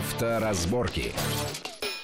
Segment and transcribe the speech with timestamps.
[0.00, 1.12] Авторазборки.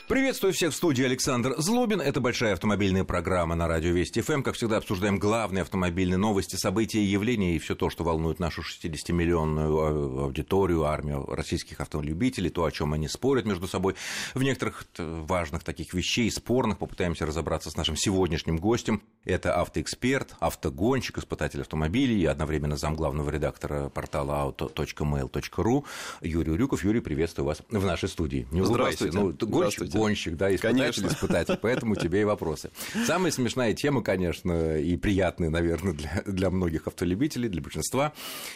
[0.09, 2.01] Приветствую всех в студии Александр Злобин.
[2.01, 4.43] Это большая автомобильная программа на радио Вести ФМ.
[4.43, 8.63] Как всегда, обсуждаем главные автомобильные новости, события и явления и все то, что волнует нашу
[8.63, 13.97] 60-миллионную аудиторию, армию российских автолюбителей, то, о чем они спорят между собой.
[14.33, 19.03] В некоторых важных таких вещей, спорных, попытаемся разобраться с нашим сегодняшним гостем.
[19.25, 25.85] Это автоэксперт, автогонщик, испытатель автомобилей и одновременно замглавного редактора портала auto.mail.ru
[26.21, 26.85] Юрий Урюков.
[26.85, 28.47] Юрий, приветствую вас в нашей студии.
[28.53, 29.19] Не Здравствуйте.
[29.19, 32.71] Ну, гонщик, гонщик, да, испытатель, испытатель, поэтому тебе и вопросы.
[33.07, 38.13] Самая смешная тема, конечно, и приятная, наверное, для, для многих автолюбителей, для большинства,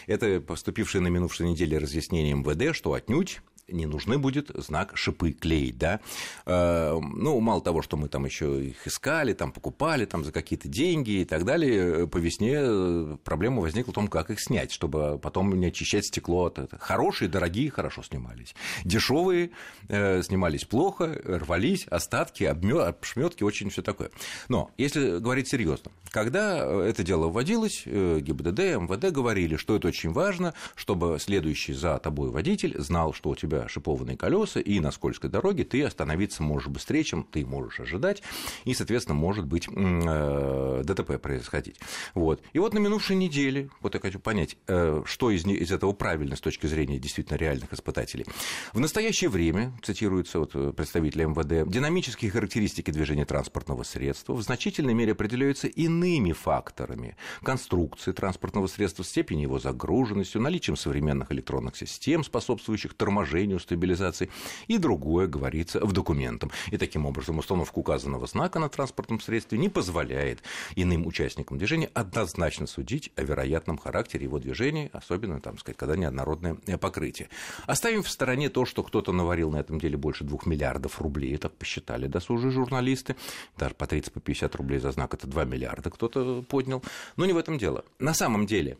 [0.07, 5.77] это поступившее на минувшей неделе разъяснение МВД, что отнюдь не нужны будет знак шипы клеить,
[5.77, 5.99] да.
[6.45, 10.67] Э, ну, мало того, что мы там еще их искали, там покупали там за какие-то
[10.67, 15.19] деньги и так далее, по весне э, проблема возникла в том, как их снять, чтобы
[15.21, 16.81] потом не очищать стекло от этого.
[16.81, 18.55] Хорошие, дорогие хорошо снимались.
[18.83, 19.51] Дешевые
[19.87, 24.11] э, снимались плохо, рвались, остатки, обшметки, очень все такое.
[24.49, 30.53] Но если говорить серьезно, когда это дело вводилось, ГИБДД, МВД говорили, что это очень важно,
[30.75, 35.63] чтобы следующий за тобой водитель знал, что у тебя шипованные колеса, и на скользкой дороге
[35.63, 38.21] ты остановиться можешь быстрее, чем ты можешь ожидать,
[38.65, 41.79] и, соответственно, может быть э, ДТП происходить.
[42.13, 42.41] Вот.
[42.53, 46.35] И вот на минувшей неделе, вот я хочу понять, э, что из, из этого правильно
[46.35, 48.25] с точки зрения действительно реальных испытателей.
[48.73, 55.13] В настоящее время, цитируется вот представитель МВД, динамические характеристики движения транспортного средства в значительной мере
[55.13, 63.40] определяются иными факторами конструкции транспортного средства, степени его загруженности, наличием современных электронных систем, способствующих торможению
[63.41, 64.29] торможению, стабилизации,
[64.67, 66.51] и другое говорится в документах.
[66.71, 70.39] И таким образом установка указанного знака на транспортном средстве не позволяет
[70.75, 76.55] иным участникам движения однозначно судить о вероятном характере его движения, особенно, там, сказать, когда неоднородное
[76.79, 77.29] покрытие.
[77.67, 81.53] Оставим в стороне то, что кто-то наварил на этом деле больше двух миллиардов рублей, так
[81.53, 83.15] посчитали досужие журналисты,
[83.57, 86.83] даже по 30 по 50 рублей за знак это 2 миллиарда кто-то поднял,
[87.17, 87.83] но не в этом дело.
[87.99, 88.77] На самом деле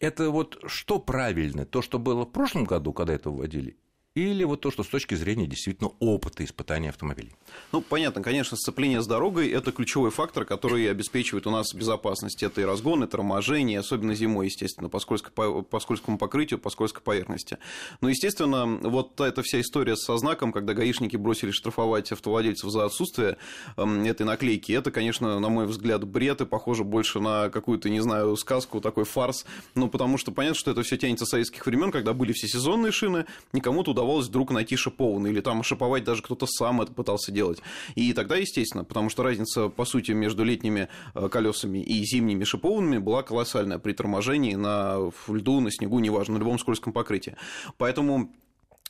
[0.00, 1.64] это вот что правильно?
[1.64, 3.76] То, что было в прошлом году, когда это вводили,
[4.14, 7.32] или вот то, что с точки зрения действительно опыта испытания автомобилей?
[7.72, 12.44] Ну, понятно, конечно, сцепление с дорогой– это ключевой фактор, который обеспечивает у нас безопасность.
[12.44, 17.02] Это и разгон, и торможение, особенно зимой, естественно, по, скользко, по, скользкому покрытию, по скользкой
[17.02, 17.58] поверхности.
[18.00, 23.36] Но, естественно, вот эта вся история со знаком, когда гаишники бросили штрафовать автовладельцев за отсутствие
[23.76, 28.00] э, этой наклейки, это, конечно, на мой взгляд, бред и похоже больше на какую-то, не
[28.00, 29.44] знаю, сказку, такой фарс.
[29.74, 32.92] Ну, потому что понятно, что это все тянется с советских времен, когда были все сезонные
[32.92, 37.32] шины, никому туда удавалось вдруг найти шипованный, или там шиповать даже кто-то сам это пытался
[37.32, 37.60] делать.
[37.94, 42.98] И тогда, естественно, потому что разница, по сути, между летними э, колесами и зимними шипованными
[42.98, 47.36] была колоссальная при торможении на льду, на снегу, неважно, на любом скользком покрытии.
[47.78, 48.32] Поэтому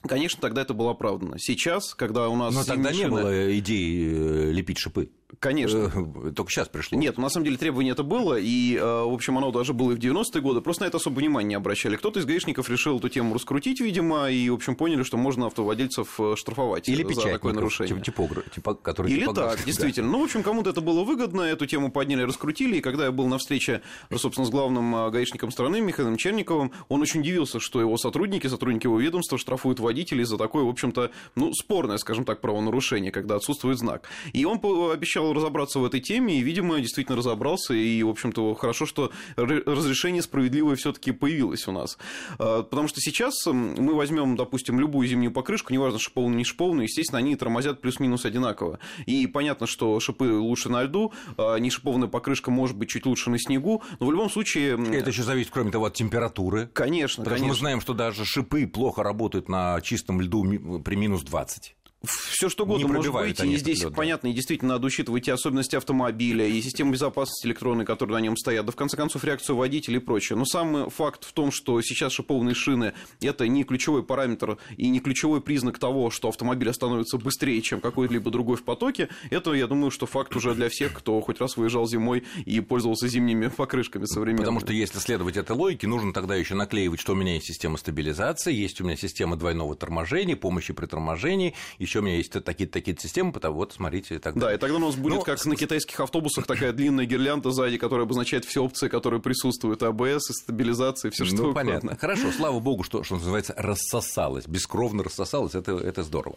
[0.07, 1.39] Конечно, тогда это было оправдано.
[1.39, 2.55] Сейчас, когда у нас...
[2.55, 5.09] Но тогда не было идеи э, лепить шипы.
[5.41, 5.91] Конечно.
[6.25, 6.99] Э, только сейчас пришло.
[6.99, 9.95] Нет, на самом деле требование это было, и, э, в общем, оно даже было и
[9.95, 11.97] в 90-е годы, просто на это особо внимания не обращали.
[11.97, 16.21] Кто-то из гаишников решил эту тему раскрутить, видимо, и, в общем, поняли, что можно автовладельцев
[16.21, 18.01] э, штрафовать Или за такое нарушение.
[18.03, 20.09] Типограф, типа, который Или так, действительно.
[20.09, 20.13] Да.
[20.13, 23.27] Ну, в общем, кому-то это было выгодно, эту тему подняли, раскрутили, и когда я был
[23.27, 23.83] на встрече,
[24.15, 28.99] собственно, с главным гаишником страны Михаилом Черниковым, он очень удивился, что его сотрудники, сотрудники его
[28.99, 34.09] ведомства штрафуют водителей за такое, в общем-то, ну, спорное, скажем так, правонарушение, когда отсутствует знак.
[34.33, 34.61] И он
[34.93, 40.23] обещал разобраться в этой теме, и, видимо, действительно разобрался, и, в общем-то, хорошо, что разрешение
[40.23, 41.99] справедливое все таки появилось у нас.
[42.39, 47.19] А, потому что сейчас мы возьмем, допустим, любую зимнюю покрышку, неважно, шиповную, не шиповную, естественно,
[47.19, 48.79] они тормозят плюс-минус одинаково.
[49.07, 53.31] И понятно, что шипы лучше на льду, а не шипованная покрышка может быть чуть лучше
[53.31, 54.75] на снегу, но в любом случае...
[54.95, 56.69] Это еще зависит, кроме того, от температуры.
[56.73, 57.55] Конечно, Потому конечно.
[57.55, 60.45] что мы знаем, что даже шипы плохо работают на чистом льду
[60.85, 61.75] при минус 20
[62.05, 65.77] все что угодно может быть, и здесь, лед, понятно, и действительно надо учитывать и особенности
[65.77, 69.97] автомобиля, и систему безопасности электронной, которые на нем стоят, да в конце концов реакцию водителя
[69.97, 70.37] и прочее.
[70.37, 75.01] Но сам факт в том, что сейчас шипованные шины– это не ключевой параметр и не
[75.01, 79.91] ключевой признак того, что автомобиль остановится быстрее, чем какой-либо другой в потоке, это, я думаю,
[79.91, 84.45] что факт уже для всех, кто хоть раз выезжал зимой и пользовался зимними покрышками современными.
[84.45, 87.77] Потому что если следовать этой логике, нужно тогда еще наклеивать, что у меня есть система
[87.77, 92.69] стабилизации, есть у меня система двойного торможения, помощи при торможении, еще у меня есть такие
[92.69, 94.51] такие системы, потому вот, смотрите, и так далее.
[94.51, 95.15] Да, и тогда у нас будет.
[95.15, 99.83] Ну, как на китайских автобусах, такая длинная гирлянда сзади, которая обозначает все опции, которые присутствуют,
[99.83, 101.55] АБС, и стабилизация, все что ну, угодно.
[101.55, 101.97] понятно.
[101.97, 106.37] Хорошо, слава богу, что, что называется, рассосалось, бескровно рассосалось, это, это здорово.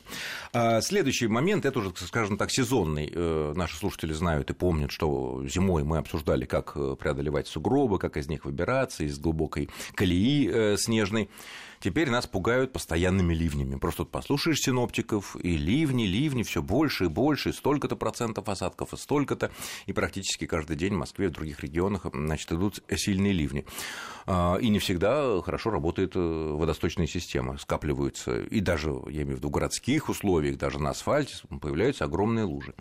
[0.53, 3.11] А следующий момент, это уже, скажем так, сезонный.
[3.13, 8.27] Э, наши слушатели знают и помнят, что зимой мы обсуждали, как преодолевать сугробы, как из
[8.27, 11.29] них выбираться, из глубокой колеи э, снежной.
[11.79, 13.77] Теперь нас пугают постоянными ливнями.
[13.77, 18.93] Просто тут послушаешь синоптиков, и ливни, ливни, все больше и больше, и столько-то процентов осадков,
[18.93, 19.51] и столько-то.
[19.85, 23.65] И практически каждый день в Москве, в других регионах, значит, идут сильные ливни.
[24.25, 29.39] А, и не всегда хорошо работает э, водосточная система, скапливаются, и даже, я имею в
[29.39, 32.73] виду, городских условиях, даже на асфальте появляются огромные лужи.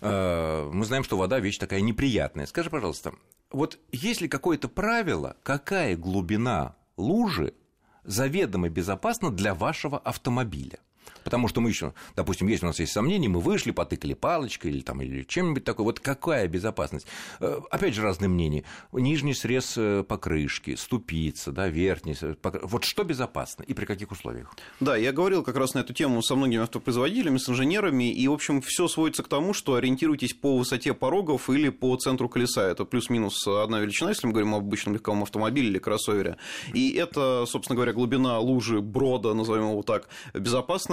[0.00, 2.46] А, мы знаем, что вода вещь такая неприятная.
[2.46, 3.14] Скажи, пожалуйста,
[3.50, 7.54] вот есть ли какое-то правило, какая глубина лужи
[8.04, 10.78] заведомо безопасна для вашего автомобиля?
[11.24, 14.80] Потому что мы еще, допустим, если у нас есть сомнения, мы вышли, потыкали палочкой или,
[14.80, 15.84] там, или чем-нибудь такое.
[15.84, 17.06] Вот какая безопасность?
[17.40, 18.64] Э, опять же, разные мнения.
[18.92, 22.14] Нижний срез э, покрышки, ступица, да, верхний.
[22.62, 24.54] Вот что безопасно и при каких условиях?
[24.80, 28.32] Да, я говорил как раз на эту тему со многими автопроизводителями, с инженерами, и, в
[28.32, 32.68] общем, все сводится к тому, что ориентируйтесь по высоте порогов или по центру колеса.
[32.68, 36.36] Это плюс-минус одна величина, если мы говорим об обычном легковом автомобиле или кроссовере.
[36.72, 40.08] И это, собственно говоря, глубина лужи, брода, назовем его так,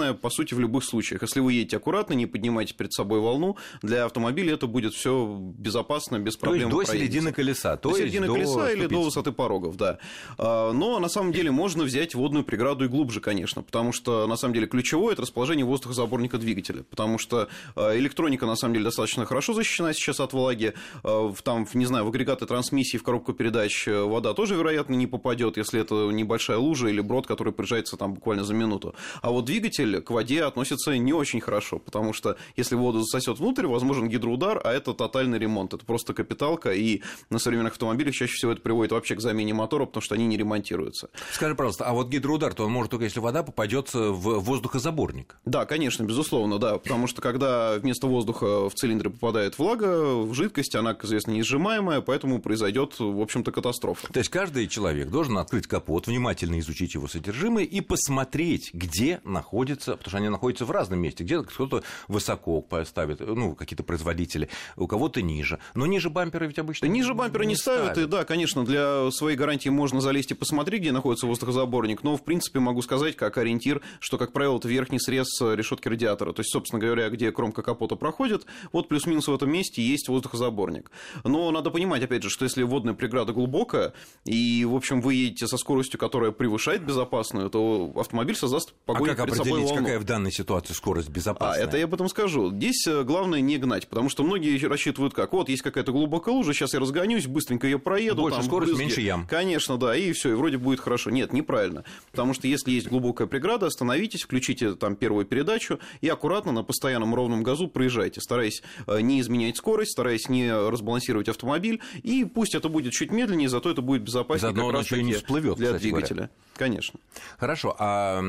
[0.02, 1.22] безопасная по сути, в любых случаях.
[1.22, 6.18] Если вы едете аккуратно, не поднимайте перед собой волну, для автомобиля это будет все безопасно,
[6.18, 6.70] без проблем.
[6.70, 7.76] То есть до середины колеса.
[7.76, 8.78] То до середины до колеса ступицы.
[8.78, 9.98] или до высоты порогов, да.
[10.38, 14.36] А, но на самом деле можно взять водную преграду и глубже, конечно, потому что на
[14.36, 19.24] самом деле ключевое это расположение воздухозаборника двигателя, потому что а, электроника на самом деле достаточно
[19.26, 20.74] хорошо защищена сейчас от влаги.
[21.02, 25.06] А, там, не знаю, в агрегаты трансмиссии, в коробку передач э, вода тоже, вероятно, не
[25.06, 28.94] попадет, если это небольшая лужа или брод, который приезжается там буквально за минуту.
[29.20, 33.66] А вот двигатель к воде относятся не очень хорошо, потому что если воду засосет внутрь,
[33.66, 38.52] возможен гидроудар, а это тотальный ремонт, это просто капиталка, и на современных автомобилях чаще всего
[38.52, 41.08] это приводит вообще к замене мотора, потому что они не ремонтируются.
[41.32, 45.36] Скажи, пожалуйста, а вот гидроудар, то он может только если вода попадет в воздухозаборник?
[45.44, 50.74] Да, конечно, безусловно, да, потому что когда вместо воздуха в цилиндры попадает влага, в жидкость,
[50.74, 54.12] она, как известно, не сжимаемая, поэтому произойдет, в общем-то, катастрофа.
[54.12, 59.81] То есть каждый человек должен открыть капот, внимательно изучить его содержимое и посмотреть, где находится,
[59.84, 61.24] потому что они находится в разном месте.
[61.24, 65.58] Где-то кто-то высоко поставит, ну, какие-то производители, у кого-то ниже.
[65.74, 69.10] Но ниже бампера ведь обычно Ниже бампера не, не ставят, ставят, и да, конечно, для
[69.10, 73.38] своей гарантии можно залезть и посмотреть, где находится воздухозаборник, но, в принципе, могу сказать, как
[73.38, 76.32] ориентир, что, как правило, это верхний срез решетки радиатора.
[76.32, 80.90] То есть, собственно говоря, где кромка капота проходит, вот плюс-минус в этом месте есть воздухозаборник.
[81.24, 83.92] Но надо понимать, опять же, что если водная преграда глубокая,
[84.24, 89.14] и, в общем, вы едете со скоростью, которая превышает безопасную, то автомобиль создаст погоню а
[89.14, 89.86] как перед собой волну.
[89.86, 91.64] какая в данной ситуации скорость безопасная.
[91.64, 92.50] А, это я об этом скажу.
[92.50, 96.52] Здесь э, главное не гнать, потому что многие рассчитывают как, вот есть какая-то глубокая лужа,
[96.52, 98.22] сейчас я разгонюсь, быстренько ее проеду.
[98.22, 98.82] Больше там, скорость, брызги.
[98.84, 99.26] меньше ям.
[99.26, 101.10] Конечно, да, и все, и вроде будет хорошо.
[101.10, 101.84] Нет, неправильно.
[102.10, 107.14] Потому что если есть глубокая преграда, остановитесь, включите там первую передачу и аккуратно на постоянном
[107.14, 112.68] ровном газу проезжайте, стараясь э, не изменять скорость, стараясь не разбалансировать автомобиль, и пусть это
[112.68, 116.16] будет чуть медленнее, зато это будет безопаснее Заодно как раз таки не всплывет, для двигателя.
[116.16, 116.30] Говоря.
[116.54, 117.00] Конечно.
[117.38, 117.74] Хорошо.
[117.78, 118.22] А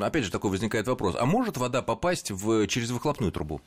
[0.00, 1.16] опять же такой возникает вопрос.
[1.18, 3.60] А может вода попасть в, через выхлопную трубу?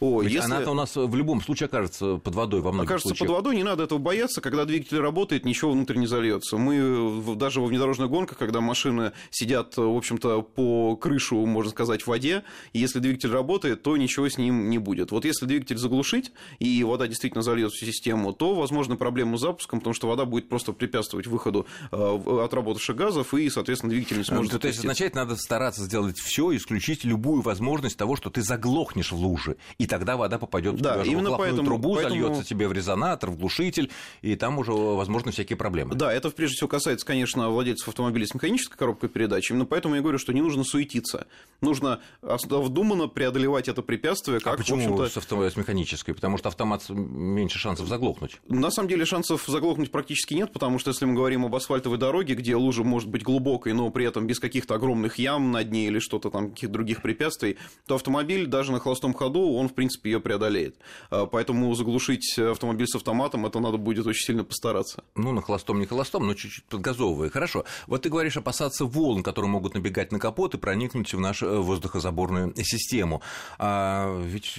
[0.00, 0.46] О, Ведь если...
[0.46, 3.28] она-то у нас в любом случае окажется под водой во многих окажется случаях.
[3.28, 4.40] под водой, не надо этого бояться.
[4.40, 6.56] Когда двигатель работает, ничего внутрь не зальется.
[6.58, 12.08] Мы даже во внедорожных гонках, когда машины сидят, в общем-то, по крышу, можно сказать, в
[12.08, 15.12] воде, и если двигатель работает, то ничего с ним не будет.
[15.12, 19.80] Вот если двигатель заглушить, и вода действительно зальет всю систему, то, возможно, проблема с запуском,
[19.80, 24.60] потому что вода будет просто препятствовать выходу э, отработавших газов, и, соответственно, двигатель не сможет...
[24.60, 29.16] То есть, означает, надо стараться сделать все, исключить любую возможность того, что ты заглохнешь в
[29.16, 32.20] луже, и и тогда вода попадет да, в именно поэтому, трубу, поэтому...
[32.20, 33.90] зальется тебе в резонатор, в глушитель,
[34.20, 35.94] и там уже возможны всякие проблемы.
[35.94, 39.48] Да, это прежде всего касается, конечно, владельцев автомобилей с механической коробкой передач.
[39.50, 41.28] Именно поэтому я говорю, что не нужно суетиться.
[41.60, 44.40] Нужно вдуманно преодолевать это препятствие.
[44.40, 45.48] Как, а почему с, авто...
[45.48, 46.12] с механической?
[46.12, 48.40] Потому что автомат меньше шансов заглохнуть.
[48.48, 52.34] На самом деле шансов заглохнуть практически нет, потому что если мы говорим об асфальтовой дороге,
[52.34, 56.00] где лужа может быть глубокой, но при этом без каких-то огромных ям на дне или
[56.00, 60.76] что-то там, каких-то других препятствий, то автомобиль даже на холостом ходу, он, принципе, ее преодолеет.
[61.10, 65.04] А, поэтому заглушить автомобиль с автоматом, это надо будет очень сильно постараться.
[65.14, 67.30] Ну, на холостом, не холостом, но чуть-чуть подгазовывая.
[67.30, 67.64] Хорошо.
[67.86, 71.58] Вот ты говоришь опасаться волн, которые могут набегать на капот и проникнуть в нашу э,
[71.58, 73.22] воздухозаборную систему.
[73.58, 74.58] А ведь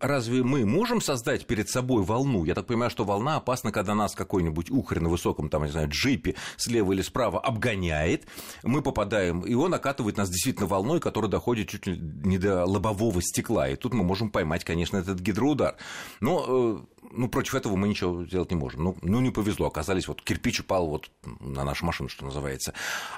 [0.00, 2.44] разве мы можем создать перед собой волну?
[2.44, 5.88] Я так понимаю, что волна опасна, когда нас какой-нибудь ухарь на высоком, там, не знаю,
[5.88, 8.26] джипе слева или справа обгоняет,
[8.62, 13.22] мы попадаем, и он окатывает нас действительно волной, которая доходит чуть ли не до лобового
[13.22, 15.76] стекла, и тут мы можем поймать, конечно, этот гидроудар.
[16.20, 18.84] Но ну, против этого мы ничего сделать не можем.
[18.84, 22.72] Ну, ну, не повезло, оказались, вот кирпич упал вот на нашу машину, что называется.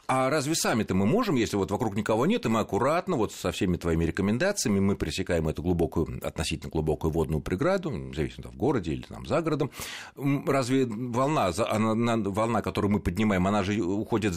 [0.08, 3.52] А разве сами-то мы можем, если вот вокруг никого нет, и мы аккуратно, вот со
[3.52, 9.02] всеми твоими рекомендациями, мы пересекаем эту глубокую, относительно глубокую водную преграду, зависит в городе или
[9.02, 9.70] там за городом,
[10.16, 14.34] разве волна, она, волна, которую мы поднимаем, она же уходит,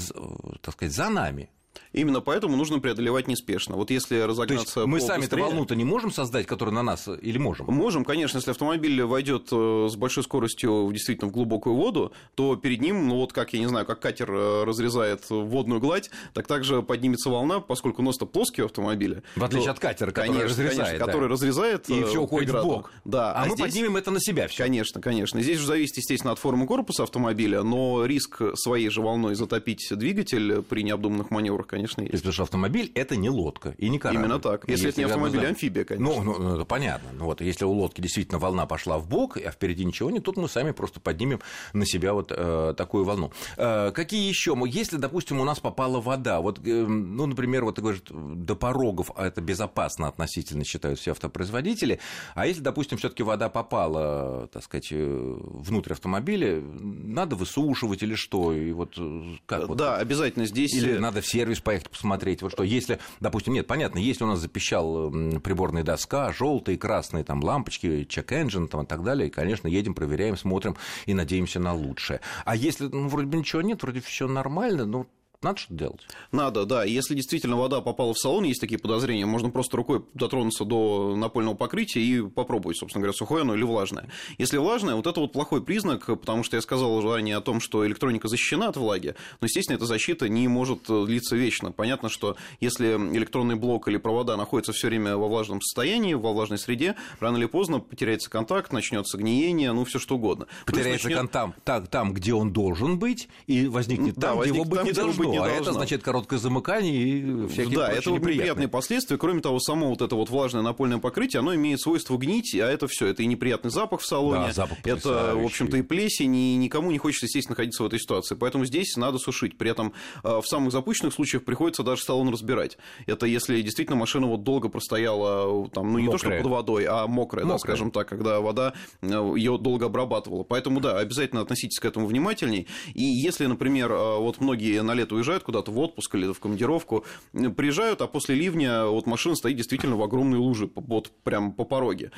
[0.62, 1.50] так сказать, за нами,
[1.94, 3.76] Именно поэтому нужно преодолевать неспешно.
[3.76, 4.86] Вот если разогнаться...
[4.86, 7.68] мы сами-то волну-то не можем создать, которая на нас, или можем?
[7.68, 8.38] Можем, конечно.
[8.38, 13.16] Если автомобиль войдет э, с большой скоростью действительно в глубокую воду, то перед ним, ну
[13.16, 17.60] вот как, я не знаю, как катер э, разрезает водную гладь, так также поднимется волна,
[17.60, 19.24] поскольку нос-то плоский у автомобиля.
[19.36, 20.78] В отличие то, от катера, который конечно, разрезает.
[20.78, 21.06] Конечно, да.
[21.06, 22.92] который разрезает И все уходит в бок.
[23.04, 23.34] Да.
[23.34, 23.66] А, а мы здесь...
[23.68, 24.64] поднимем это на себя все.
[24.64, 25.42] Конечно, конечно.
[25.42, 30.62] Здесь же зависит, естественно, от формы корпуса автомобиля, но риск своей же волной затопить двигатель
[30.62, 32.14] при необдуманных маневрах, конечно, есть.
[32.14, 34.26] Потому что автомобиль– это не лодка и не корабль.
[34.26, 34.68] Именно так.
[34.68, 36.16] Если, если это не автомобиль, а амфибия, конечно.
[36.16, 37.10] Ну, ну, ну это понятно.
[37.14, 40.38] Ну, вот, если у лодки действительно волна пошла в бок, а впереди ничего нет, тут
[40.38, 41.40] мы сами просто поднимем
[41.74, 43.32] на себя вот э, такую волну.
[43.58, 44.56] Э, какие еще?
[44.68, 49.12] Если, допустим, у нас попала вода, вот, э, ну, например, вот ты говоришь, до порогов
[49.16, 52.00] а это безопасно относительно считают все автопроизводители,
[52.34, 58.16] а если, допустим, все таки вода попала, так сказать, э, внутрь автомобиля, надо высушивать или
[58.16, 58.54] что?
[58.54, 59.68] И вот э, как?
[59.68, 60.74] Вот, да, обязательно здесь...
[60.74, 62.42] Или надо в сервис поехать посмотреть?
[62.42, 67.44] Вот что, если, допустим, нет, понятно, если у нас запищал приборная доска, желтые, красные там
[67.44, 72.22] лампочки, check-engine там, и так далее, и, конечно, едем, проверяем, смотрим и надеемся на лучшее.
[72.46, 75.08] А если, ну, вроде бы ничего нет, вроде все нормально, ну,
[75.46, 76.02] надо что-то делать?
[76.32, 76.84] Надо, да.
[76.84, 81.56] Если действительно вода попала в салон, есть такие подозрения, можно просто рукой дотронуться до напольного
[81.56, 84.10] покрытия и попробовать, собственно говоря, сухое оно или влажное.
[84.38, 87.86] Если влажное, вот это вот плохой признак, потому что я сказал ранее о том, что
[87.86, 91.72] электроника защищена от влаги, но, естественно, эта защита не может длиться вечно.
[91.72, 96.58] Понятно, что если электронный блок или провода находятся все время во влажном состоянии, во влажной
[96.58, 100.48] среде, рано или поздно потеряется контакт, начнется гниение, ну, все что угодно.
[100.66, 101.18] Потеряется начнет...
[101.18, 104.92] контакт там, там, где он должен быть, и возникнет там, да, где его быть не
[104.92, 109.18] должно не а это значит короткое замыкание и всякие Да, это вот неприятные последствия.
[109.18, 112.88] Кроме того, само вот это вот влажное напольное покрытие, оно имеет свойство гнить, а это
[112.88, 113.08] все.
[113.08, 116.92] Это и неприятный запах в салоне, да, запах это, в общем-то, и плесень, и никому
[116.92, 118.36] не хочется, естественно, находиться в этой ситуации.
[118.36, 119.58] Поэтому здесь надо сушить.
[119.58, 122.78] При этом э, в самых запущенных случаях приходится даже салон разбирать.
[123.06, 126.20] Это если действительно машина вот долго простояла, там, ну не мокрая.
[126.20, 127.46] то, что под водой, а мокрая, мокрая.
[127.46, 130.44] Да, скажем так, когда вода э, ее долго обрабатывала.
[130.44, 132.68] Поэтому, да, обязательно относитесь к этому внимательней.
[132.94, 137.06] И если, например, э, вот многие на лето уезжают куда-то в отпуск или в командировку,
[137.34, 142.12] приезжают, а после ливня вот машина стоит действительно в огромной луже, вот прямо по пороге.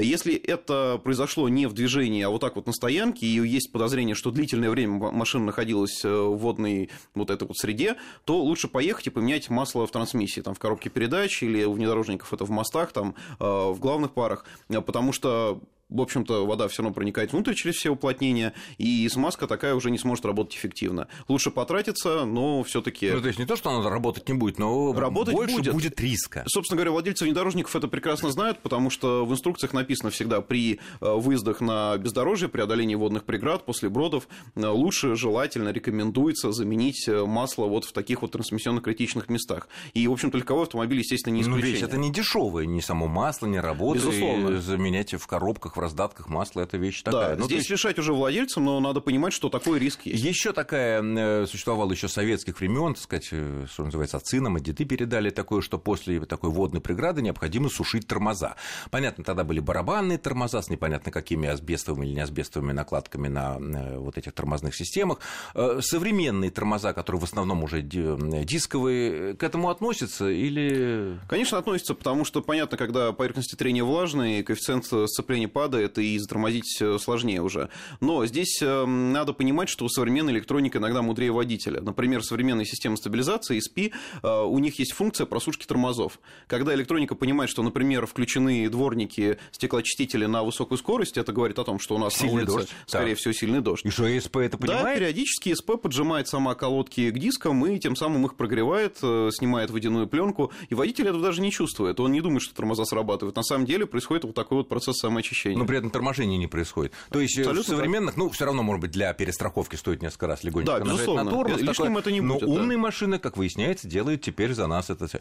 [0.00, 4.14] Если это произошло не в движении, а вот так вот на стоянке, и есть подозрение,
[4.14, 9.06] что длительное время машина находилась э, в водной вот этой вот среде, то лучше поехать
[9.06, 12.92] и поменять масло в трансмиссии, там, в коробке передач или у внедорожников это в мостах,
[12.92, 17.76] там, э, в главных парах, потому что в общем-то, вода все равно проникает внутрь через
[17.76, 21.08] все уплотнения, и смазка такая уже не сможет работать эффективно.
[21.28, 23.10] Лучше потратиться, но все-таки.
[23.10, 25.72] Ну, то есть не то, что она работать не будет, но работать больше будет.
[25.72, 26.44] будет риска.
[26.46, 31.12] Собственно говоря, владельцы внедорожников это прекрасно знают, потому что в инструкциях написано всегда при э,
[31.14, 37.66] выездах на бездорожье, преодолении водных преград после бродов, э, лучше желательно рекомендуется заменить э, масло
[37.66, 39.68] вот в таких вот трансмиссионно-критичных местах.
[39.94, 41.72] И, в общем-то, легковой автомобиль, естественно, не исключение.
[41.72, 44.00] Ну, ведь это не дешевое, ни само масло, ни работа.
[44.00, 44.60] Безусловно.
[44.60, 47.30] заменять в коробках в раздатках масла это вещь такая.
[47.30, 47.70] Да, ну, здесь есть...
[47.70, 50.22] решать уже владельцам, но надо понимать, что такой риск есть.
[50.22, 54.60] Еще такая э, существовала еще советских времен, так сказать, э, что называется, отцы нам и
[54.60, 58.56] деды передали такое, что после такой водной преграды необходимо сушить тормоза.
[58.90, 64.18] Понятно, тогда были барабанные тормоза с непонятно какими асбестовыми или неасбестовыми накладками на э, вот
[64.18, 65.18] этих тормозных системах.
[65.54, 71.20] Современные тормоза, которые в основном уже дисковые, к этому относятся или...
[71.28, 76.78] Конечно, относятся, потому что, понятно, когда поверхности трения влажные, коэффициент сцепления падает, и и затормозить
[76.80, 77.68] э, сложнее уже.
[78.00, 81.80] Но здесь э, надо понимать, что современная электроника иногда мудрее водителя.
[81.80, 86.18] Например, современные системы стабилизации, SP, э, у них есть функция просушки тормозов.
[86.46, 91.78] Когда электроника понимает, что, например, включены дворники, стеклоочистители на высокую скорость, это говорит о том,
[91.78, 92.70] что у нас сильный на улице, дождь.
[92.86, 93.16] скорее да.
[93.16, 93.84] всего, сильный дождь.
[93.84, 94.84] И что ЕСП это понимает?
[94.84, 100.06] Да, периодически ЕСП поджимает сама колодки к дискам и тем самым их прогревает, снимает водяную
[100.06, 102.00] пленку, и водитель этого даже не чувствует.
[102.00, 103.36] Он не думает, что тормоза срабатывают.
[103.36, 105.57] На самом деле происходит вот такой вот процесс самоочищения.
[105.58, 106.92] Но при этом торможения не происходит.
[107.10, 108.18] То есть э, Абсолютно современных, так.
[108.18, 111.60] ну, все равно, может быть, для перестраховки стоит несколько раз легонько да, нажать на тормоз.
[111.60, 112.82] Такое, это не но будет, умные да.
[112.82, 115.20] машины, как выясняется, делают теперь за нас это все.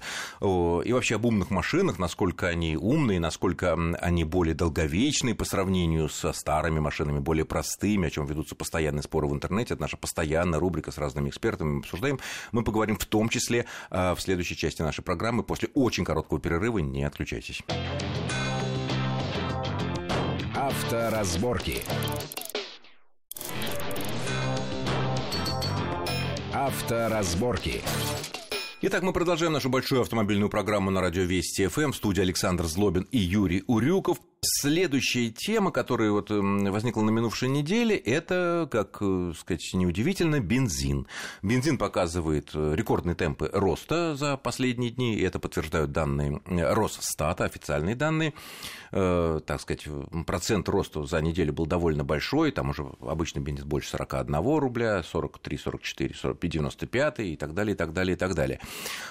[0.83, 6.33] И вообще об умных машинах, насколько они умные, насколько они более долговечные по сравнению со
[6.33, 9.73] старыми машинами, более простыми, о чем ведутся постоянные споры в интернете.
[9.73, 11.73] Это наша постоянная рубрика с разными экспертами.
[11.73, 12.19] Мы обсуждаем.
[12.51, 16.79] Мы поговорим в том числе а, в следующей части нашей программы после очень короткого перерыва.
[16.79, 17.63] Не отключайтесь.
[20.67, 21.81] Авторазборки.
[26.53, 27.81] Авторазборки.
[28.81, 31.93] Итак, мы продолжаем нашу большую автомобильную программу на радио Вести ФМ.
[31.93, 34.17] В студии Александр Злобин и Юрий Урюков.
[34.41, 41.07] Следующая тема, которая вот возникла на минувшей неделе, это, как э, сказать, неудивительно, бензин.
[41.41, 47.45] Бензин показывает э, рекордные темпы роста за последние дни, и это подтверждают данные э, Росстата,
[47.45, 48.33] официальные данные.
[48.89, 49.85] Так сказать,
[50.25, 55.57] процент роста за неделю был довольно большой, там уже обычно бензин больше 41 рубля, 43,
[55.57, 58.61] 44, 45, 95 и так далее, и так далее, и так далее.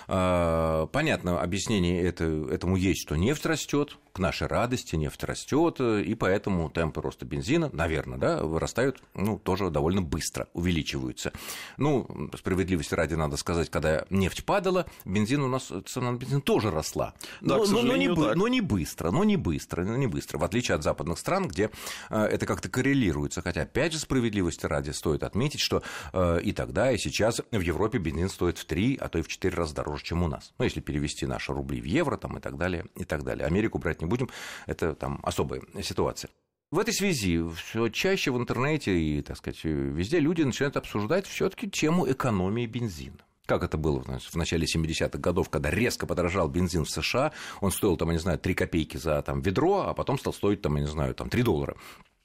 [0.06, 6.71] Понятно, объяснение это, этому есть, что нефть растет, к нашей радости нефть растет, и поэтому
[6.71, 11.33] темпы роста бензина, наверное, да, вырастают ну, тоже довольно быстро, увеличиваются.
[11.77, 16.71] Ну, справедливости ради надо сказать, когда нефть падала, бензин у нас, цена на бензин тоже
[16.71, 17.15] росла.
[17.41, 18.37] Да, но, но, не, так.
[18.37, 21.71] но не быстро, но не быстро, но не быстро, в отличие от западных стран, где
[22.11, 23.43] э, это как-то коррелируется.
[23.43, 25.83] Хотя, опять же, справедливости ради стоит отметить, что
[26.13, 29.29] э, и тогда, и сейчас в Европе бензин стоит в 3, а то и в
[29.29, 30.55] 4 раза дороже, чем у нас.
[30.59, 33.47] Ну, если перевести наши рубли в евро там, и так далее, и так далее.
[33.47, 34.31] Америку брать не не будем,
[34.67, 36.31] это там особая ситуация.
[36.73, 41.71] В этой связи все чаще в интернете и, так сказать, везде люди начинают обсуждать все-таки
[41.71, 43.19] тему экономии бензина.
[43.47, 47.97] Как это было в начале 70-х годов, когда резко подорожал бензин в США, он стоил,
[47.97, 50.83] там, я не знаю, 3 копейки за там, ведро, а потом стал стоить, там, я
[50.83, 51.77] не знаю, там, 3 доллара.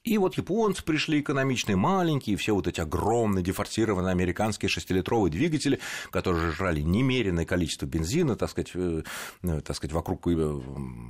[0.03, 5.79] И вот японцы пришли экономичные, маленькие, все вот эти огромные дефорсированные американские шестилитровые двигатели,
[6.09, 9.03] которые жрали немеренное количество бензина, так сказать, э,
[9.43, 10.61] э, так сказать вокруг э,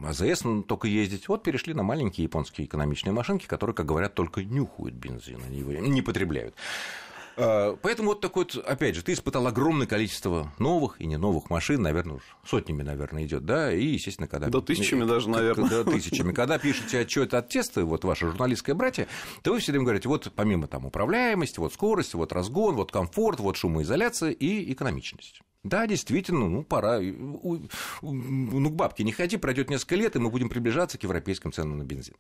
[0.05, 1.29] АЗС только ездить.
[1.29, 5.71] Вот перешли на маленькие японские экономичные машинки, которые, как говорят, только нюхают бензин, они его
[5.71, 6.53] не потребляют.
[7.43, 11.50] А, поэтому вот такой вот, опять же, ты испытал огромное количество новых и не новых
[11.50, 14.48] машин, наверное, уж сотнями, наверное, идет, да, и, естественно, когда...
[14.48, 15.69] Да тысячами даже, наверное.
[15.69, 16.33] Да, тысячами.
[16.33, 19.07] Когда пишете отчет от теста, вот ваше журналистское братья,
[19.41, 23.39] то вы все время говорите, вот помимо там управляемости, вот скорости, вот разгон, вот комфорт,
[23.39, 25.41] вот шумоизоляция и экономичность.
[25.63, 27.00] Да, действительно, ну, пора.
[27.00, 31.77] Ну, к бабке не ходи, пройдет несколько лет, и мы будем приближаться к европейским ценам
[31.77, 32.15] на бензин.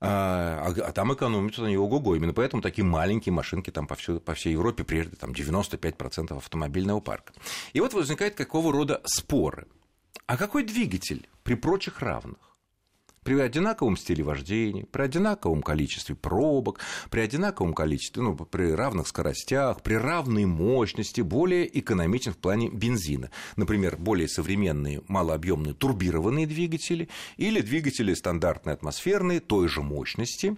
[0.00, 2.14] А, а, а там экономят они ого-го.
[2.14, 7.00] Именно поэтому такие маленькие машинки там по, всю, по всей Европе, прежде там 95% автомобильного
[7.00, 7.32] парка.
[7.72, 9.66] И вот возникает какого рода споры.
[10.26, 12.47] А какой двигатель при прочих равных?
[13.28, 19.82] При одинаковом стиле вождения, при одинаковом количестве пробок, при одинаковом количестве, ну, при равных скоростях,
[19.82, 23.30] при равной мощности, более экономичен в плане бензина.
[23.56, 30.56] Например, более современные малообъемные турбированные двигатели или двигатели стандартные атмосферные той же мощности,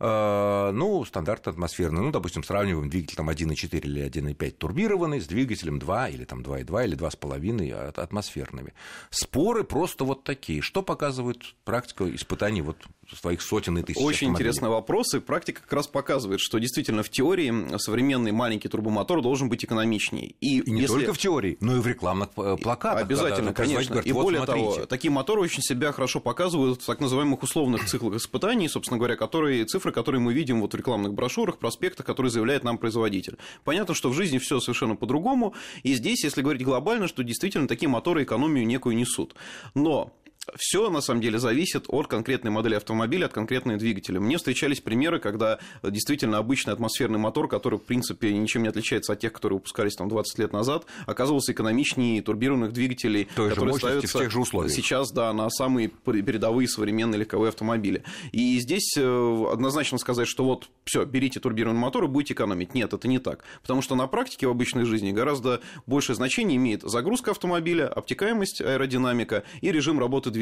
[0.00, 2.02] ну, стандарт атмосферный.
[2.02, 6.84] Ну, допустим, сравниваем двигатель там 1,4 или 1,5 турбированный с двигателем 2 или там 2,2
[6.84, 8.74] или 2,5 атмосферными.
[9.10, 10.62] Споры просто вот такие.
[10.62, 12.76] Что показывает практика испытаний вот
[13.16, 17.08] своих сотен и тысяч Очень интересный вопрос, и практика как раз показывает, что действительно в
[17.08, 20.34] теории современный маленький турбомотор должен быть экономичнее.
[20.40, 20.94] И, и не если...
[20.94, 23.02] только в теории, но и в рекламных э, плакатах.
[23.02, 23.94] Обязательно, конечно.
[23.94, 24.74] Говорит, и вот более смотрите.
[24.74, 29.16] того, такие моторы очень себя хорошо показывают в так называемых условных циклах испытаний, собственно говоря,
[29.16, 33.36] которые цифры цифры, которые мы видим вот в рекламных брошюрах, проспектах, которые заявляет нам производитель.
[33.64, 37.88] Понятно, что в жизни все совершенно по-другому, и здесь, если говорить глобально, что действительно такие
[37.88, 39.34] моторы экономию некую несут.
[39.74, 40.12] Но
[40.56, 44.20] все на самом деле зависит от конкретной модели автомобиля, от конкретного двигателя.
[44.20, 49.20] Мне встречались примеры, когда действительно обычный атмосферный мотор, который, в принципе, ничем не отличается от
[49.20, 54.22] тех, которые выпускались там 20 лет назад, оказывался экономичнее турбированных двигателей, Той которые ставятся в
[54.22, 54.72] тех же условиях.
[54.72, 58.02] сейчас да, на самые передовые современные легковые автомобили.
[58.32, 62.74] И здесь э, однозначно сказать, что вот все, берите турбированный мотор и будете экономить.
[62.74, 63.44] Нет, это не так.
[63.62, 69.44] Потому что на практике в обычной жизни гораздо большее значение имеет загрузка автомобиля, обтекаемость, аэродинамика
[69.60, 70.37] и режим работы двигателя.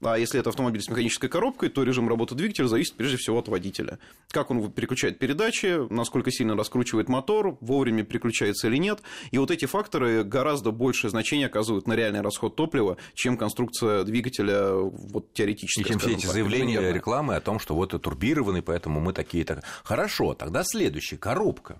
[0.00, 3.48] А если это автомобиль с механической коробкой, то режим работы двигателя зависит прежде всего от
[3.48, 3.98] водителя.
[4.30, 9.00] Как он переключает передачи, насколько сильно раскручивает мотор, вовремя переключается или нет.
[9.30, 14.72] И вот эти факторы гораздо большее значение оказывают на реальный расход топлива, чем конструкция двигателя
[14.74, 15.80] вот, теоретически.
[15.80, 19.12] И чем все эти так, заявления рекламы о том, что вот это турбированный, поэтому мы
[19.12, 19.62] такие-то.
[19.84, 21.78] Хорошо, тогда следующий коробка.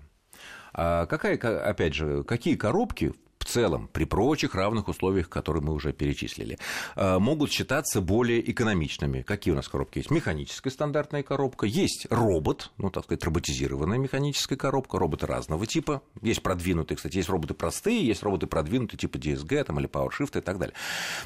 [0.73, 5.91] А какая, опять же, какие коробки в целом, при прочих равных условиях, которые мы уже
[5.91, 6.57] перечислили,
[6.95, 9.21] э, могут считаться более экономичными.
[9.21, 10.11] Какие у нас коробки есть?
[10.11, 16.41] Механическая стандартная коробка, есть робот, ну, так сказать, роботизированная механическая коробка, роботы разного типа, есть
[16.41, 20.57] продвинутые, кстати, есть роботы простые, есть роботы продвинутые типа DSG там, или PowerShift и так
[20.57, 20.75] далее.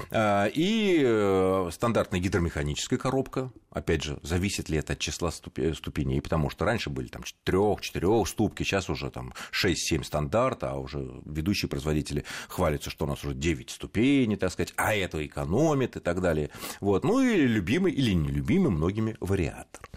[0.09, 6.49] Э, и э, стандартная гидромеханическая коробка, опять же, зависит ли это от числа ступеней, потому
[6.49, 12.06] что раньше были там 3-4 ступки, сейчас уже там 6-7 стандарт, а уже ведущие производители
[12.07, 16.21] автолюбители хвалятся, что у нас уже 9 ступеней, так сказать, а это экономит и так
[16.21, 16.49] далее.
[16.79, 17.03] Вот.
[17.03, 19.89] Ну и любимый или нелюбимый многими вариатор.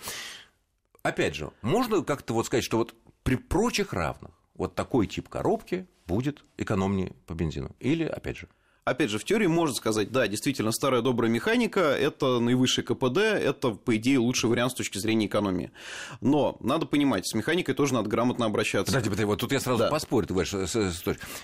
[1.02, 5.86] Опять же, можно как-то вот сказать, что вот при прочих равных вот такой тип коробки
[6.06, 7.74] будет экономнее по бензину?
[7.80, 8.48] Или, опять же,
[8.84, 13.70] Опять же, в теории можно сказать, да, действительно, старая добрая механика– это наивысший КПД, это,
[13.70, 15.70] по идее, лучший вариант с точки зрения экономии.
[16.20, 18.86] Но надо понимать, с механикой тоже надо грамотно обращаться.
[18.86, 19.90] Подожди, подожди, вот тут я сразу да.
[19.90, 20.54] поспорю, ты говоришь,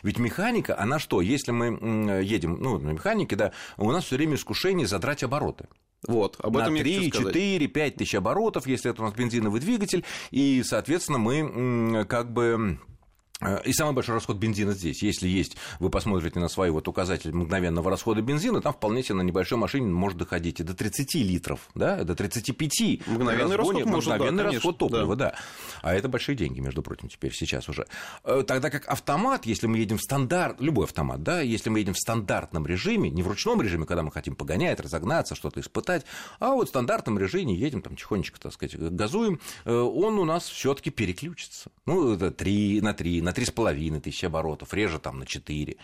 [0.03, 4.37] ведь механика, она что, если мы едем, ну, на механике, да, у нас все время
[4.37, 5.69] искушение задрать обороты.
[6.07, 10.05] Вот, об этом на 3, 4, 5 тысяч оборотов, если это у нас бензиновый двигатель,
[10.31, 12.79] и, соответственно, мы как бы
[13.65, 15.03] и самый большой расход бензина здесь.
[15.03, 19.23] Если есть, вы посмотрите на свой вот указатель мгновенного расхода бензина, там вполне себе на
[19.23, 23.07] небольшой машине может доходить и до 30 литров, да, до 35.
[23.07, 25.31] Мгновенный расход может, Мгновенный да, расход топлива, да.
[25.33, 25.39] да.
[25.83, 27.87] А это большие деньги, между прочим, теперь сейчас уже.
[28.25, 31.93] Э, тогда как автомат, если мы едем в стандарт, любой автомат, да, если мы едем
[31.93, 36.07] в стандартном режиме, не в ручном режиме, когда мы хотим погонять, разогнаться, что-то испытать,
[36.39, 40.49] а вот в стандартном режиме едем там тихонечко, так сказать, газуем, э, он у нас
[40.49, 41.71] все таки переключится.
[41.85, 45.77] Ну, это 3 на 3, на 3,5 тысячи оборотов, реже там на 4.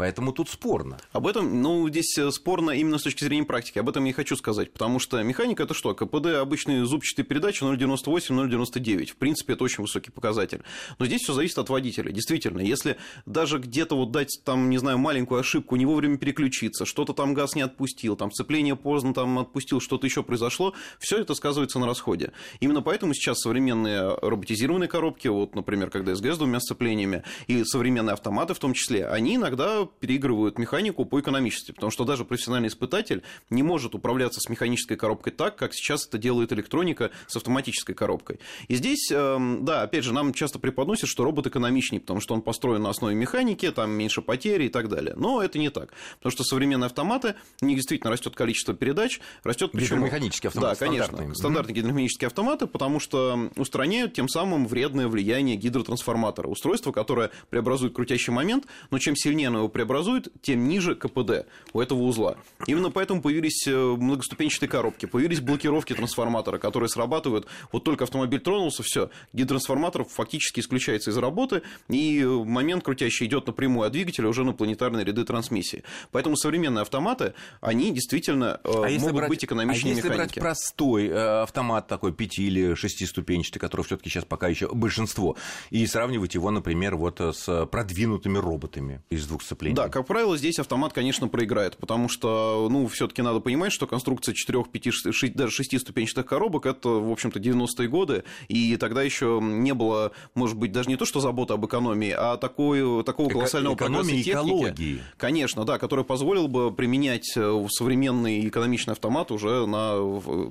[0.00, 0.96] Поэтому тут спорно.
[1.12, 3.78] Об этом, ну, здесь э, спорно именно с точки зрения практики.
[3.78, 4.72] Об этом я и хочу сказать.
[4.72, 5.94] Потому что механика это что?
[5.94, 9.08] КПД обычные зубчатые передачи 0,98, 0,99.
[9.08, 10.62] В принципе, это очень высокий показатель.
[10.98, 12.12] Но здесь все зависит от водителя.
[12.12, 17.12] Действительно, если даже где-то вот дать там, не знаю, маленькую ошибку, не вовремя переключиться, что-то
[17.12, 21.78] там газ не отпустил, там сцепление поздно там отпустил, что-то еще произошло, все это сказывается
[21.78, 22.32] на расходе.
[22.60, 28.14] Именно поэтому сейчас современные роботизированные коробки, вот, например, когда СГС с двумя сцеплениями, и современные
[28.14, 33.22] автоматы в том числе, они иногда переигрывают механику по экономичности, потому что даже профессиональный испытатель
[33.48, 38.38] не может управляться с механической коробкой так, как сейчас это делает электроника с автоматической коробкой.
[38.68, 42.42] И здесь, эм, да, опять же, нам часто преподносят, что робот экономичнее, потому что он
[42.42, 45.14] построен на основе механики, там меньше потери и так далее.
[45.16, 49.72] Но это не так, потому что современные автоматы, у них действительно растет количество передач, растет
[49.72, 50.78] причем механические автоматы.
[50.78, 56.92] Да, конечно, стандартные, стандартные гидромеханические автоматы, потому что устраняют тем самым вредное влияние гидротрансформатора, устройство,
[56.92, 62.00] которое преобразует крутящий момент, но чем сильнее оно его преобразует, тем ниже КПД у этого
[62.02, 62.36] узла.
[62.66, 68.82] Именно поэтому появились э, многоступенчатые коробки, появились блокировки трансформатора, которые срабатывают, вот только автомобиль тронулся,
[68.82, 74.52] все, гидротрансформатор фактически исключается из работы, и момент крутящий идет напрямую от двигателя уже на
[74.52, 75.84] планетарные ряды трансмиссии.
[76.10, 80.38] Поэтому современные автоматы, они действительно э, а могут брать, быть экономичнее а если механики.
[80.38, 85.36] брать простой э, автомат такой пяти или шестиступенчатый, который все-таки сейчас пока еще большинство,
[85.70, 90.58] и сравнивать его, например, вот с продвинутыми роботами из двух сцеплений, да, как правило, здесь
[90.58, 95.52] автомат, конечно, проиграет, потому что, ну, все-таки надо понимать, что конструкция 4, 5, 6, даже
[95.52, 100.72] 6 ступенчатых коробок это, в общем-то, 90-е годы, и тогда еще не было, может быть,
[100.72, 104.30] даже не то, что забота об экономии, а такой, такого колоссального Эко- прогресса техники.
[104.30, 105.02] экологии.
[105.16, 109.94] Конечно, да, который позволил бы применять э, современный экономичный автомат уже на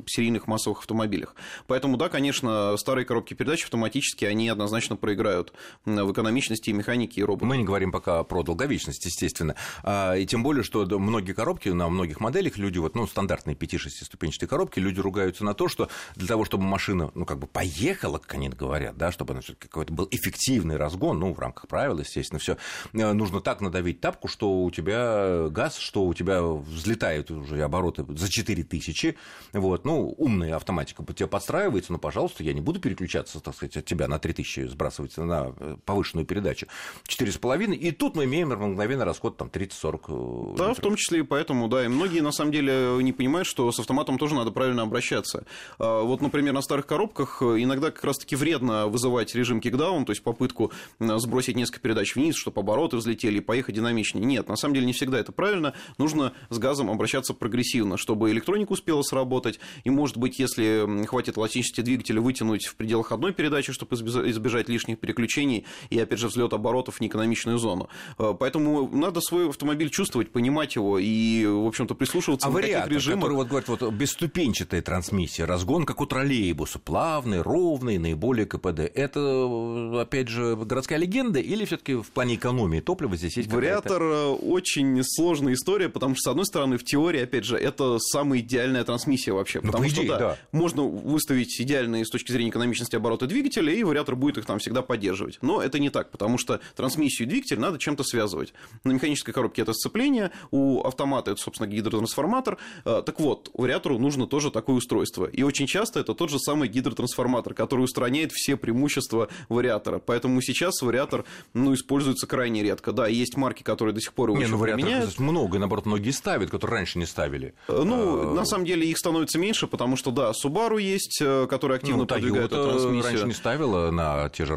[0.07, 1.35] серийных массовых автомобилях.
[1.67, 5.53] Поэтому, да, конечно, старые коробки передач автоматически, они однозначно проиграют
[5.85, 7.49] в экономичности и механике и роботах.
[7.49, 9.55] Мы не говорим пока про долговечность естественно.
[9.83, 14.05] А, и тем более, что многие коробки на многих моделях люди, вот, ну, стандартные 5-6
[14.05, 18.17] ступенчатые коробки, люди ругаются на то, что для того, чтобы машина, ну, как бы поехала,
[18.17, 22.39] как они говорят, да, чтобы она какой-то был эффективный разгон, ну, в рамках правил, естественно,
[22.39, 22.57] все,
[22.93, 28.05] э, нужно так надавить тапку, что у тебя газ, что у тебя взлетают уже обороты
[28.07, 29.15] за 4000,
[29.53, 33.77] вот, ну, умная автоматика под тебя подстраивается, но, пожалуйста, я не буду переключаться, так сказать,
[33.77, 36.67] от тебя на 3000 сбрасывать на э, повышенную передачу
[37.07, 41.19] 4,5, и тут мы имеем мгновенно мгновенно расход там 30-40 э, Да, в том числе
[41.19, 41.85] и поэтому, да.
[41.85, 45.45] И многие, на самом деле, не понимают, что с автоматом тоже надо правильно обращаться.
[45.77, 50.23] А, вот, например, на старых коробках иногда как раз-таки вредно вызывать режим кикдаун, то есть
[50.23, 54.25] попытку сбросить несколько передач вниз, чтобы обороты взлетели и поехать динамичнее.
[54.25, 55.73] Нет, на самом деле не всегда это правильно.
[55.97, 59.59] Нужно с газом обращаться прогрессивно, чтобы электроника успела сработать.
[59.83, 64.99] И, может быть, если хватит эластичности двигателя, вытянуть в пределах одной передачи, чтобы избежать лишних
[64.99, 67.89] переключений и, опять же, взлет оборотов в неэкономичную зону.
[68.17, 68.33] А,
[68.79, 72.97] поэтому надо свой автомобиль чувствовать, понимать его и, в общем-то, прислушиваться а на вариатор, таких
[72.97, 73.19] режимах.
[73.19, 78.79] который вот говорит, вот бесступенчатая трансмиссия, разгон, как у троллейбуса, плавный, ровный, наиболее КПД.
[78.93, 84.01] Это, опять же, городская легенда или все таки в плане экономии топлива здесь есть Вариатор
[84.01, 88.39] э, очень сложная история, потому что, с одной стороны, в теории, опять же, это самая
[88.39, 89.59] идеальная трансмиссия вообще.
[89.61, 93.73] Ну, потому идее, что, да, да, можно выставить идеальные с точки зрения экономичности обороты двигателя,
[93.73, 95.39] и вариатор будет их там всегда поддерживать.
[95.41, 98.53] Но это не так, потому что трансмиссию и двигатель надо чем-то связывать.
[98.83, 102.57] На механической коробке это сцепление, у автомата это, собственно, гидротрансформатор.
[102.85, 105.25] Э, так вот, вариатору нужно тоже такое устройство.
[105.25, 109.99] И очень часто это тот же самый гидротрансформатор, который устраняет все преимущества вариатора.
[109.99, 112.91] Поэтому сейчас вариатор ну, используется крайне редко.
[112.91, 115.19] Да, есть марки, которые до сих пор его не, ну, применяют.
[115.19, 117.53] много, наоборот, многие ставят, которые раньше не ставили.
[117.67, 122.01] Э, ну, на самом деле их становится меньше, потому что, да, Subaru есть, который активно
[122.01, 123.03] ну, продвигает эту трансмиссию.
[123.03, 124.47] раньше не ставила на те же